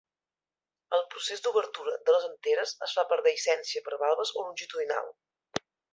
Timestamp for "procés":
1.15-1.43